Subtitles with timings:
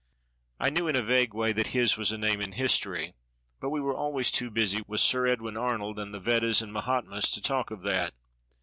[0.59, 3.13] I knew in a vague way that his was a name in history;
[3.59, 7.29] but we were always too busy with Sir Edwin Arnold and the Vedas and Mahatmas
[7.35, 8.15] to talk of that.